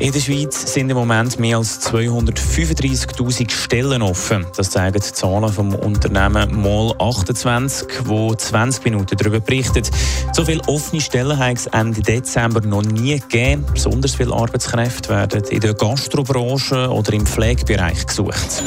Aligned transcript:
In 0.00 0.12
der 0.12 0.20
Schweiz 0.20 0.74
sind 0.74 0.90
im 0.90 0.96
Moment 0.96 1.40
mehr 1.40 1.56
als 1.56 1.80
235.000 1.90 3.50
Stellen 3.50 4.00
offen. 4.00 4.46
Das 4.56 4.70
zeigen 4.70 5.00
die 5.00 5.12
Zahlen 5.12 5.52
vom 5.52 5.74
Unternehmen 5.74 6.62
Mall 6.62 6.94
28, 7.00 7.88
wo 8.04 8.32
20 8.32 8.84
Minuten 8.84 9.16
darüber 9.16 9.40
berichtet. 9.40 9.90
So 10.32 10.44
viele 10.44 10.62
offene 10.68 11.00
Stellen 11.00 11.36
hat 11.36 11.56
es 11.56 11.66
Ende 11.66 12.00
Dezember 12.00 12.60
noch 12.60 12.84
nie 12.84 13.18
gegeben. 13.18 13.66
Besonders 13.72 14.14
viele 14.14 14.32
Arbeitskräfte 14.32 15.08
werden 15.08 15.42
in 15.50 15.60
der 15.60 15.74
Gastrobranche 15.74 16.88
oder 16.90 17.12
im 17.12 17.26
Pflegebereich 17.26 18.06
gesucht. 18.06 18.62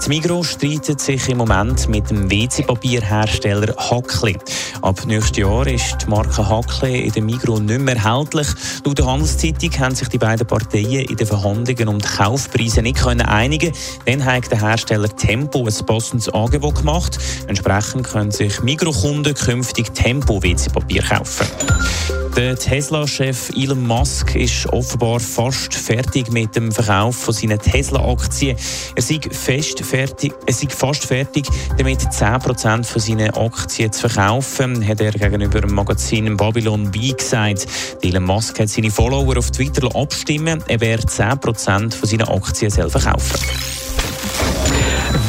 Das 0.00 0.08
Migros 0.08 0.52
streitet 0.52 0.98
sich 0.98 1.28
im 1.28 1.36
Moment 1.36 1.86
mit 1.90 2.08
dem 2.08 2.30
WC-Papierhersteller 2.30 3.76
Hackli. 3.76 4.38
Ab 4.80 5.04
nächstes 5.04 5.36
Jahr 5.36 5.66
ist 5.66 5.98
die 6.00 6.06
Marke 6.08 6.48
Hackli 6.48 7.00
in 7.00 7.12
der 7.12 7.22
Migros 7.22 7.60
nicht 7.60 7.80
mehr 7.80 7.96
erhältlich. 7.96 8.46
Laut 8.82 8.96
der 8.96 9.04
Handelszeitung 9.04 9.78
haben 9.78 9.94
sich 9.94 10.08
die 10.08 10.16
beiden 10.16 10.46
Parteien 10.46 11.04
in 11.04 11.16
den 11.16 11.26
Verhandlungen 11.26 11.88
um 11.88 11.98
die 11.98 12.08
Kaufpreise 12.08 12.80
nicht 12.80 12.96
können 12.96 13.20
einigen. 13.20 13.74
Dann 14.06 14.24
hat 14.24 14.50
der 14.50 14.62
Hersteller 14.62 15.14
Tempo 15.14 15.66
ein 15.66 15.86
passendes 15.86 16.30
Angebot 16.30 16.76
gemacht. 16.76 17.18
Entsprechend 17.46 18.04
können 18.04 18.30
sich 18.30 18.62
Migros-Kunden 18.62 19.34
künftig 19.34 19.92
Tempo-WC-Papier 19.92 21.02
kaufen. 21.02 21.46
Der 22.36 22.56
Tesla-Chef 22.56 23.50
Elon 23.56 23.86
Musk 23.86 24.34
ist 24.36 24.66
offenbar 24.72 25.20
fast 25.20 25.74
fertig 25.74 26.30
mit 26.30 26.54
dem 26.54 26.70
Verkauf 26.70 27.16
von 27.16 27.34
seinen 27.34 27.58
Tesla-Aktien. 27.58 28.56
Er 28.94 29.02
sei 29.02 29.20
fest 29.30 29.84
fertig, 29.84 30.32
er 30.46 30.52
sei 30.52 30.68
fast 30.68 31.04
fertig, 31.04 31.46
damit 31.76 32.00
10% 32.00 32.84
von 32.84 33.02
seinen 33.02 33.30
Aktien 33.30 33.92
zu 33.92 34.08
verkaufen, 34.08 34.86
hat 34.86 35.00
er 35.00 35.12
gegenüber 35.12 35.60
dem 35.60 35.74
Magazin 35.74 36.36
Babylon 36.36 36.90
B 36.90 37.12
gesagt. 37.12 37.66
Elon 38.02 38.24
Musk 38.24 38.60
hat 38.60 38.68
seine 38.68 38.90
Follower 38.90 39.36
auf 39.36 39.50
Twitter 39.50 39.94
abstimmen, 39.94 40.62
er 40.68 40.80
werde 40.80 41.06
10% 41.06 41.94
von 41.94 42.08
seinen 42.08 42.28
Aktien 42.28 42.70
selber 42.70 43.00
kaufen. 43.00 43.79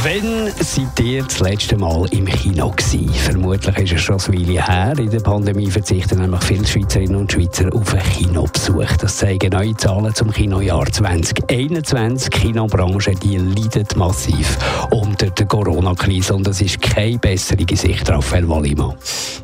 Wann 0.03 0.51
seid 0.59 0.99
ihr 0.99 1.23
das 1.23 1.41
letzte 1.41 1.77
Mal 1.77 2.07
im 2.09 2.25
Kino 2.25 2.71
gewesen? 2.71 3.13
Vermutlich 3.13 3.77
ist 3.77 3.93
es 3.93 4.01
schon 4.01 4.19
eine 4.19 4.47
Weile 4.47 4.65
her. 4.65 4.97
In 4.97 5.11
der 5.11 5.19
Pandemie 5.19 5.69
verzichten 5.69 6.17
nämlich 6.17 6.43
viele 6.43 6.65
Schweizerinnen 6.65 7.17
und 7.17 7.31
Schweizer 7.31 7.69
auf 7.71 7.93
einen 7.93 8.01
Kinobesuch. 8.01 8.97
Das 8.99 9.17
zeigen 9.17 9.51
neue 9.51 9.77
Zahlen 9.77 10.15
zum 10.15 10.31
Kinojahr 10.31 10.91
2021. 10.91 12.29
Die 12.29 12.39
Kinobranche 12.39 13.11
die 13.11 13.37
leidet 13.37 13.95
massiv 13.95 14.57
unter 14.89 15.29
der 15.29 15.45
Corona-Krise 15.45 16.33
und 16.33 16.47
es 16.47 16.61
ist 16.61 16.81
keine 16.81 17.19
bessere 17.19 17.63
Sicht, 17.75 18.09
Raphael 18.09 18.49
Wallimann. 18.49 18.95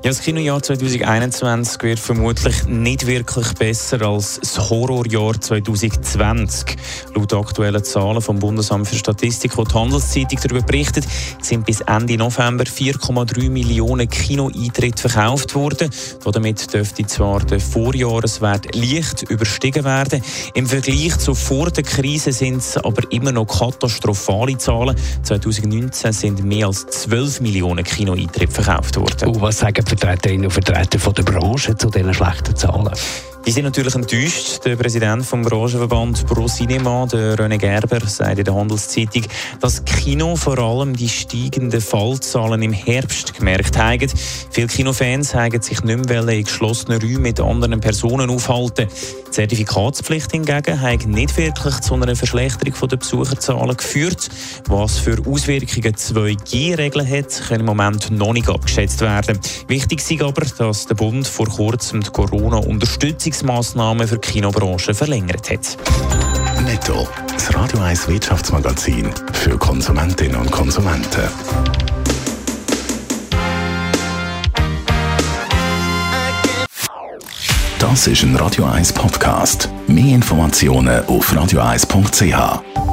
Ja, 0.04 0.10
das 0.10 0.22
Kinojahr 0.22 0.64
2021 0.64 1.84
wird 1.84 2.00
vermutlich 2.00 2.66
nicht 2.66 3.06
wirklich 3.06 3.54
besser 3.54 4.02
als 4.02 4.40
das 4.40 4.70
Horrorjahr 4.72 5.40
2020. 5.40 6.78
Laut 7.14 7.34
aktuellen 7.34 7.84
Zahlen 7.84 8.22
vom 8.22 8.40
Bundesamt 8.40 8.88
für 8.88 8.96
Statistik, 8.96 9.54
die 9.56 9.64
die 9.64 9.74
Handelszeitung 9.74 10.47
darüber 10.48 10.66
berichtet, 10.66 11.06
sind 11.42 11.66
bis 11.66 11.81
Ende 11.81 12.17
November 12.17 12.64
4,3 12.64 13.50
Millionen 13.50 14.09
Kinoeintritte 14.09 15.09
verkauft 15.09 15.56
worden. 15.56 15.89
Damit 16.32 16.73
dürfte 16.73 17.05
zwar 17.05 17.39
der 17.39 17.60
Vorjahreswert 17.60 18.76
leicht 18.76 19.23
überstiegen 19.23 19.83
werden. 19.83 20.22
Im 20.54 20.67
Vergleich 20.67 21.17
zu 21.17 21.33
vor 21.33 21.72
der 21.72 21.83
Krise 21.83 22.32
sind 22.32 22.58
es 22.58 22.77
aber 22.77 23.11
immer 23.11 23.32
noch 23.32 23.45
katastrophale 23.45 24.58
Zahlen. 24.58 24.95
2019 25.23 26.14
sind 26.14 26.44
mehr 26.44 26.67
als 26.67 26.86
12 26.86 27.42
Millionen 27.42 27.83
Kinoeintritte 27.83 28.54
verkauft 28.54 28.98
worden. 28.98 29.30
Und 29.30 29.42
was 29.42 29.60
sagen 29.60 29.86
Vertreterinnen 29.86 30.45
und 30.45 30.52
Vertreter 30.52 30.99
von 30.99 31.14
der 31.14 31.23
Branche 31.23 31.76
zu 31.76 31.89
diesen 31.89 32.14
schlechten 32.14 32.55
Zahlen? 32.55 32.92
Die 33.45 33.52
sind 33.52 33.64
natürlich 33.64 33.95
enttäuscht. 33.95 34.65
Der 34.65 34.75
Präsident 34.75 35.25
vom 35.25 35.42
Branchenverband 35.42 36.25
Pro 36.27 36.48
Cinema, 36.48 37.05
René 37.05 37.58
Gerber, 37.58 38.05
sagt 38.05 38.39
in 38.39 38.43
der 38.43 38.53
Handelszeitung, 38.53 39.23
dass 39.61 39.86
Kino 39.86 40.36
vor 40.36 40.58
allem 40.58 40.95
die 40.95 41.08
steigenden 41.08 41.80
Fallzahlen 41.80 42.61
im 42.61 42.73
Herbst 42.73 43.33
gemerkt 43.33 43.77
haben. 43.77 44.11
Viele 44.52 44.67
Kinofans 44.67 45.33
haben 45.33 45.61
sich 45.61 45.81
nicht 45.83 46.09
mehr 46.09 46.27
in 46.27 46.43
geschlossenen 46.43 47.02
Räumen 47.02 47.21
mit 47.21 47.39
anderen 47.39 47.80
Personen 47.80 48.30
aufhalten. 48.30 48.87
Die 49.27 49.31
Zertifikatspflicht 49.31 50.31
hingegen 50.31 50.81
hat 50.81 51.05
nicht 51.05 51.37
wirklich 51.37 51.80
zu 51.81 51.93
einer 51.93 52.15
Verschlechterung 52.15 52.89
der 52.89 52.98
Besucherzahlen 52.98 53.77
geführt. 53.77 54.30
Was 54.67 54.99
für 54.99 55.19
Auswirkungen 55.25 55.93
2G-Regeln 55.93 57.09
hat, 57.09 57.43
kann 57.48 57.59
im 57.61 57.65
Moment 57.65 58.11
noch 58.11 58.33
nicht 58.33 58.49
abgeschätzt 58.49 58.99
werden. 59.02 59.39
Wichtig 59.67 59.99
ist 59.99 60.21
aber, 60.21 60.45
dass 60.58 60.86
der 60.86 60.95
Bund 60.95 61.27
vor 61.27 61.48
kurzem 61.48 62.02
die 62.02 62.09
Corona-Unterstützung 62.09 63.36
Unterstützungsmaßnahmen 63.37 64.08
für 64.08 64.17
die 64.17 64.27
Kinobranche 64.27 64.93
verlängert 64.93 65.49
hat. 65.49 65.77
Netto, 66.64 67.08
das 67.31 67.53
Radio 67.53 67.80
1 67.80 68.08
Wirtschaftsmagazin 68.08 69.09
für 69.33 69.58
Konsumentinnen 69.58 70.37
und 70.37 70.52
Konsumenten. 70.52 71.21
Das 77.80 78.08
ist 78.08 78.23
ein 78.23 78.36
Radio 78.36 78.65
1 78.65 78.93
Podcast. 78.93 79.69
Mehr 79.87 80.15
Informationen 80.15 81.05
auf 81.05 81.31
radio1.ch. 81.31 82.86